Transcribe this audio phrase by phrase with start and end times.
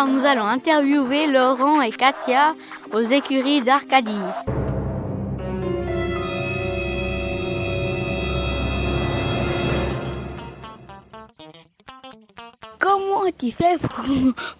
[0.00, 2.54] Alors nous allons interviewer Laurent et Katia
[2.90, 4.08] aux écuries d'Arcadie.
[12.78, 13.76] Comment tu fais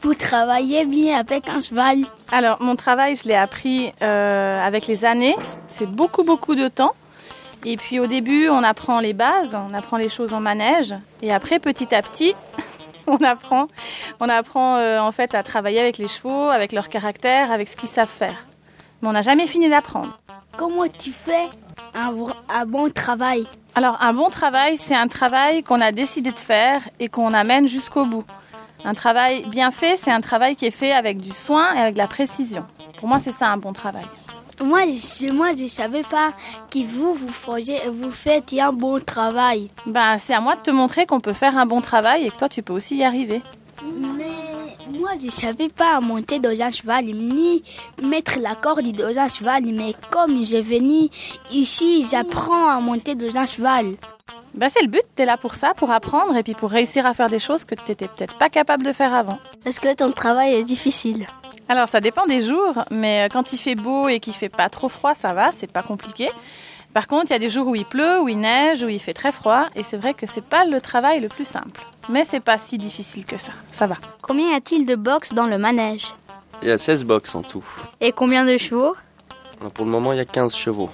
[0.02, 2.00] pour, travailler bien avec un cheval?
[2.30, 5.36] Alors mon travail, je l'ai appris euh, avec les années.
[5.68, 6.92] C'est beaucoup beaucoup de temps.
[7.64, 10.94] Et puis au début, on apprend les bases, on apprend les choses en manège.
[11.22, 12.34] Et après, petit à petit,
[13.06, 13.68] on apprend,
[14.20, 17.76] on apprend euh, en fait à travailler avec les chevaux, avec leur caractère, avec ce
[17.76, 18.46] qu'ils savent faire.
[19.02, 20.18] Mais on n'a jamais fini d'apprendre.
[20.56, 21.48] Comment tu fais
[21.94, 22.14] un,
[22.48, 23.46] un bon travail?
[23.74, 27.66] Alors un bon travail, c'est un travail qu'on a décidé de faire et qu'on amène
[27.66, 28.24] jusqu'au bout.
[28.84, 31.94] Un travail bien fait, c'est un travail qui est fait avec du soin et avec
[31.94, 32.64] de la précision.
[32.98, 34.06] Pour moi, c'est ça un bon travail.
[34.62, 36.34] Moi, je, moi, je savais pas
[36.70, 37.28] que vous, vous,
[37.92, 39.70] vous faites un bon travail.
[39.86, 42.36] Ben, c'est à moi de te montrer qu'on peut faire un bon travail et que
[42.36, 43.40] toi, tu peux aussi y arriver.
[43.82, 47.62] Mais moi, je savais pas monter dans un cheval, ni
[48.02, 49.64] mettre la corde dans un cheval.
[49.64, 51.08] Mais comme je venu
[51.50, 53.96] ici, j'apprends à monter dans un cheval.
[54.52, 57.06] Ben, c'est le but, tu es là pour ça, pour apprendre et puis pour réussir
[57.06, 59.38] à faire des choses que tu n'étais peut-être pas capable de faire avant.
[59.64, 61.26] Est-ce que ton travail est difficile
[61.70, 64.68] alors ça dépend des jours, mais euh, quand il fait beau et qu'il fait pas
[64.68, 66.28] trop froid, ça va, c'est pas compliqué.
[66.92, 68.98] Par contre, il y a des jours où il pleut, où il neige, où il
[68.98, 71.80] fait très froid, et c'est vrai que c'est pas le travail le plus simple.
[72.08, 73.94] Mais c'est pas si difficile que ça, ça va.
[74.20, 76.08] Combien y a-t-il de box dans le manège?
[76.60, 77.64] Il y a 16 box en tout.
[78.00, 78.96] Et combien de chevaux?
[79.72, 80.90] Pour le moment, il y a 15 chevaux.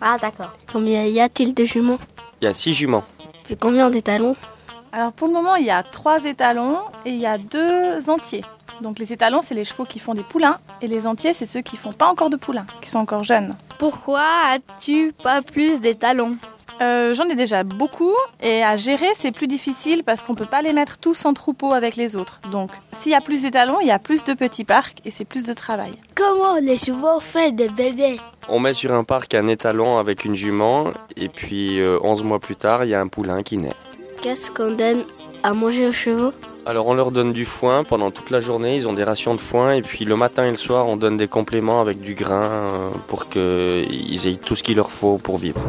[0.00, 0.50] Ah d'accord.
[0.72, 1.98] Combien y a-t-il de jumeaux
[2.40, 3.04] Il y a 6 juments.
[3.48, 4.34] Et combien d'étalons?
[4.90, 8.42] Alors pour le moment, il y a 3 étalons et il y a 2 entiers.
[8.80, 11.60] Donc les étalons, c'est les chevaux qui font des poulains et les entiers, c'est ceux
[11.60, 13.56] qui font pas encore de poulains, qui sont encore jeunes.
[13.78, 16.36] Pourquoi as-tu pas plus d'étalons
[16.80, 20.62] euh, J'en ai déjà beaucoup et à gérer c'est plus difficile parce qu'on peut pas
[20.62, 22.40] les mettre tous en troupeau avec les autres.
[22.50, 25.26] Donc s'il y a plus d'étalons, il y a plus de petits parcs et c'est
[25.26, 25.92] plus de travail.
[26.14, 30.34] Comment les chevaux font des bébés On met sur un parc un étalon avec une
[30.34, 33.76] jument et puis 11 euh, mois plus tard il y a un poulain qui naît.
[34.22, 35.04] Qu'est-ce qu'on donne
[35.42, 36.32] à manger aux chevaux
[36.66, 39.40] alors on leur donne du foin pendant toute la journée, ils ont des rations de
[39.40, 42.44] foin et puis le matin et le soir on donne des compléments avec du grain
[42.44, 45.60] euh, pour qu'ils aient tout ce qu'il leur faut pour vivre.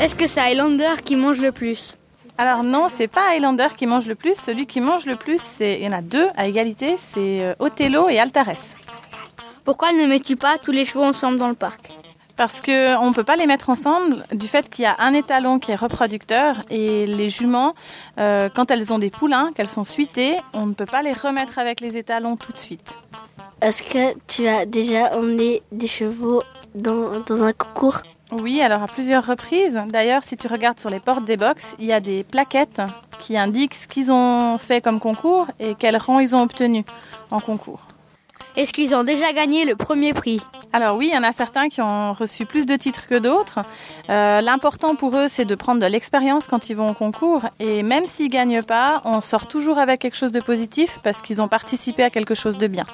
[0.00, 1.96] Est-ce que c'est Highlander qui mange le plus?
[2.36, 4.34] Alors non, c'est pas Highlander qui mange le plus.
[4.34, 7.54] Celui qui mange le plus, c'est il y en a deux à égalité, c'est euh,
[7.58, 8.74] Othello et Altares.
[9.64, 11.99] Pourquoi ne mets-tu pas tous les chevaux ensemble dans le parc?
[12.40, 15.58] Parce qu'on ne peut pas les mettre ensemble du fait qu'il y a un étalon
[15.58, 17.74] qui est reproducteur et les juments,
[18.16, 21.58] euh, quand elles ont des poulains, qu'elles sont suitées, on ne peut pas les remettre
[21.58, 22.96] avec les étalons tout de suite.
[23.60, 26.42] Est-ce que tu as déjà emmené des chevaux
[26.74, 28.00] dans, dans un concours?
[28.32, 29.78] Oui, alors à plusieurs reprises.
[29.88, 32.80] D'ailleurs, si tu regardes sur les portes des box, il y a des plaquettes
[33.18, 36.86] qui indiquent ce qu'ils ont fait comme concours et quel rang ils ont obtenu
[37.30, 37.86] en concours.
[38.56, 40.40] Est-ce qu'ils ont déjà gagné le premier prix
[40.72, 43.60] Alors oui, il y en a certains qui ont reçu plus de titres que d'autres.
[44.08, 47.42] Euh, l'important pour eux, c'est de prendre de l'expérience quand ils vont au concours.
[47.60, 51.40] Et même s'ils gagnent pas, on sort toujours avec quelque chose de positif parce qu'ils
[51.40, 52.86] ont participé à quelque chose de bien.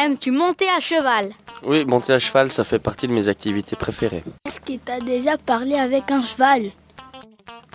[0.00, 1.32] Aimes-tu monter à cheval
[1.64, 4.22] Oui, monter à cheval, ça fait partie de mes activités préférées.
[4.46, 6.70] Est-ce que tu as déjà parlé avec un cheval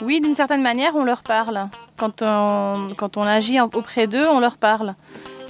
[0.01, 1.67] Oui, d'une certaine manière, on leur parle.
[1.97, 4.95] Quand on, quand on agit auprès d'eux, on leur parle.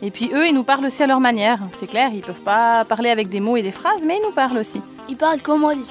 [0.01, 1.59] Et puis eux, ils nous parlent aussi à leur manière.
[1.73, 4.33] C'est clair, ils peuvent pas parler avec des mots et des phrases, mais ils nous
[4.33, 4.81] parlent aussi.
[5.09, 5.83] Ils parlent comment les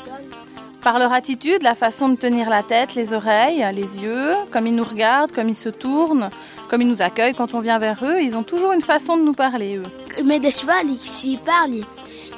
[0.82, 4.74] Par leur attitude, la façon de tenir la tête, les oreilles, les yeux, comme ils
[4.74, 6.30] nous regardent, comme ils se tournent,
[6.68, 8.20] comme ils nous accueillent quand on vient vers eux.
[8.20, 10.22] Ils ont toujours une façon de nous parler, eux.
[10.24, 10.72] Mais des chevaux,
[11.04, 11.82] s'ils parlent,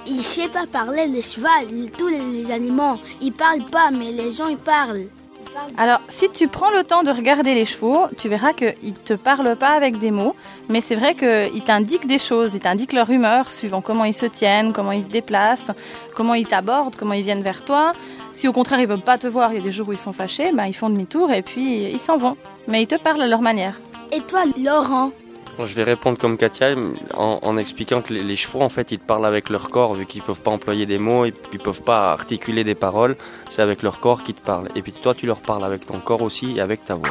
[0.07, 1.49] ils ne savent pas parler, les chevaux,
[1.99, 2.99] tous les animaux.
[3.21, 5.09] Ils parlent pas, mais les gens, ils parlent.
[5.77, 9.15] Alors, si tu prends le temps de regarder les chevaux, tu verras qu'ils ne te
[9.15, 10.35] parlent pas avec des mots,
[10.69, 14.27] mais c'est vrai qu'ils t'indiquent des choses, ils t'indiquent leur humeur, suivant comment ils se
[14.27, 15.71] tiennent, comment ils se déplacent,
[16.15, 17.93] comment ils t'abordent, comment ils viennent vers toi.
[18.33, 19.93] Si au contraire ils ne veulent pas te voir, il y a des jours où
[19.93, 22.37] ils sont fâchés, ben, ils font demi-tour et puis ils s'en vont.
[22.69, 23.75] Mais ils te parlent à leur manière.
[24.13, 25.11] Et toi, Laurent
[25.65, 26.75] je vais répondre comme Katia
[27.15, 30.27] en, expliquant que les, chevaux, en fait, ils parlent avec leur corps, vu qu'ils ne
[30.27, 33.17] peuvent pas employer des mots ils ne peuvent pas articuler des paroles.
[33.49, 34.69] C'est avec leur corps qu'ils te parlent.
[34.75, 37.09] Et puis toi, tu leur parles avec ton corps aussi et avec ta voix.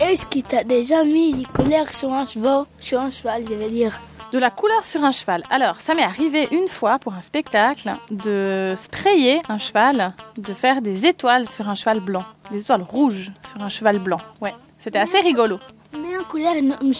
[0.00, 3.54] Est-ce que tu as déjà mis des couleurs sur un cheval, sur un cheval, je
[3.54, 3.98] vais dire?
[4.36, 5.42] De la couleur sur un cheval.
[5.48, 10.82] Alors, ça m'est arrivé une fois pour un spectacle de sprayer un cheval, de faire
[10.82, 14.18] des étoiles sur un cheval blanc, des étoiles rouges sur un cheval blanc.
[14.42, 15.58] Ouais, c'était assez rigolo.
[15.92, 16.00] Mais
[16.30, 16.94] combien de couleurs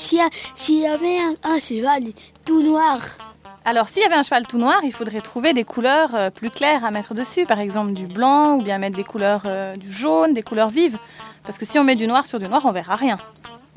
[0.55, 2.05] S'il y avait un, cheval
[2.47, 3.01] tout noir
[3.69, 6.51] alors, s'il y avait un cheval tout noir, il faudrait trouver des couleurs euh, plus
[6.51, 9.93] claires à mettre dessus, par exemple du blanc, ou bien mettre des couleurs euh, du
[9.93, 10.97] jaune, des couleurs vives.
[11.43, 13.19] Parce que si on met du noir sur du noir, on verra rien.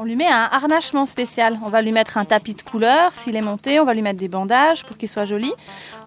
[0.02, 1.60] On lui met un harnachement spécial.
[1.62, 3.14] On va lui mettre un tapis de couleur.
[3.14, 5.52] S'il est monté, on va lui mettre des bandages pour qu'il soit joli.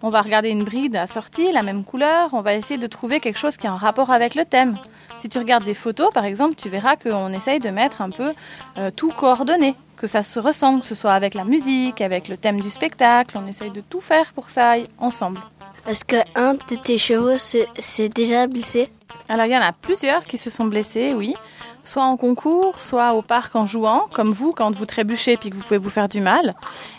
[0.01, 2.31] On va regarder une bride assortie, la même couleur.
[2.33, 4.79] On va essayer de trouver quelque chose qui est en rapport avec le thème.
[5.19, 8.33] Si tu regardes des photos, par exemple, tu verras qu'on essaye de mettre un peu
[8.79, 12.39] euh, tout coordonné, que ça se ressemble, que ce soit avec la musique, avec le
[12.39, 13.39] thème du spectacle.
[13.39, 15.39] On essaye de tout faire pour que ça aille ensemble.
[15.87, 18.89] Est-ce qu'un de tes chevaux s'est déjà blessé
[19.29, 21.35] Alors, il y en a plusieurs qui se sont blessés, oui
[21.83, 25.57] soit en concours, soit au parc en jouant, comme vous, quand vous trébuchez puis que
[25.57, 26.55] vous pouvez vous faire du mal.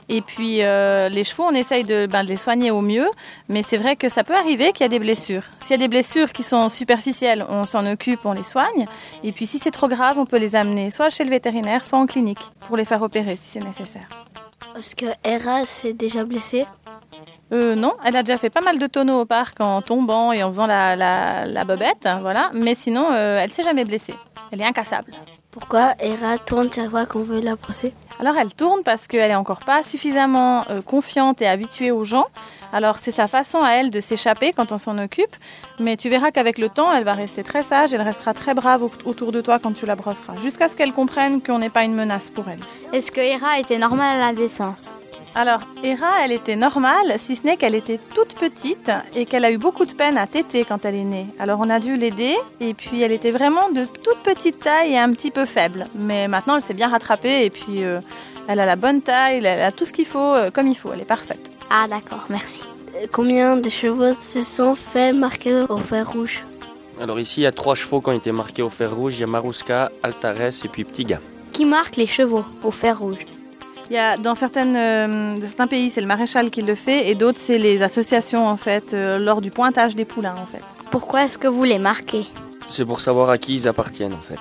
[0.09, 3.07] Et puis euh, les chevaux, on essaye de, ben, de, les soigner au mieux,
[3.47, 5.43] mais c'est vrai que ça peut arriver qu'il y a des blessures.
[5.59, 8.85] S'il y a des blessures qui sont superficielles, on s'en occupe, on les soigne.
[9.23, 11.99] Et puis si c'est trop grave, on peut les amener soit chez le vétérinaire, soit
[11.99, 14.07] en clinique pour les faire opérer si c'est nécessaire.
[14.77, 16.65] Est-ce que Hera s'est déjà blessée
[17.51, 20.43] euh, non, elle a déjà fait pas mal de tonneaux au parc en tombant et
[20.43, 22.49] en faisant la, la, bobette, voilà.
[22.53, 24.15] Mais sinon, euh, elle s'est jamais blessée.
[24.51, 25.11] Elle est incassable.
[25.51, 27.93] Pourquoi Hera tourne chaque fois qu'on veut la brosser?
[28.19, 32.25] Alors elle tourne parce qu'elle est encore pas suffisamment euh, confiante et habituée aux gens.
[32.71, 35.35] Alors c'est sa façon à elle de s'échapper quand on s'en occupe.
[35.79, 38.83] Mais tu verras qu'avec le temps, elle va rester très sage, elle restera très brave
[39.05, 41.93] autour de toi quand tu la brosseras, jusqu'à ce qu'elle comprenne qu'on n'est pas une
[41.93, 42.59] menace pour elle.
[42.91, 44.89] Est-ce que Hera était normale à la naissance?
[45.35, 49.51] Alors, Hera, elle était normale, si ce n'est qu'elle était toute petite et qu'elle a
[49.51, 51.25] eu beaucoup de peine à téter quand elle est née.
[51.39, 54.99] Alors, on a dû l'aider et puis elle était vraiment de toute petite taille et
[54.99, 55.87] un petit peu faible.
[55.95, 57.99] Mais maintenant, elle s'est bien rattrapée et puis euh,
[58.47, 60.93] elle a la bonne taille, elle a tout ce qu'il faut euh, comme il faut,
[60.93, 61.51] elle est parfaite.
[61.71, 62.61] Ah, d'accord, merci.
[62.95, 66.43] Euh, combien de chevaux se sont fait marquer au fer rouge?
[67.01, 69.21] Alors, ici, il y a trois chevaux qui ont été marqués au fer rouge il
[69.21, 71.21] y a Maruska, Altares et puis Petit Gars.
[71.53, 73.25] Qui marque les chevaux au fer rouge?
[73.93, 77.13] Il y a, dans certaines, euh, certains pays, c'est le maréchal qui le fait, et
[77.13, 80.63] d'autres, c'est les associations, en fait, euh, lors du pointage des poulains, en fait.
[80.89, 82.25] Pourquoi est-ce que vous les marquez?
[82.69, 84.39] C'est pour savoir à qui ils appartiennent, en fait.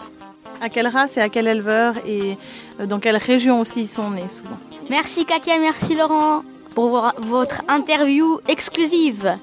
[0.62, 2.38] À quelle race et à quel éleveur, et
[2.80, 4.56] euh, dans quelle région aussi ils sont nés, souvent.
[4.88, 6.44] Merci Katia, merci Laurent
[6.74, 9.36] pour votre interview exclusive.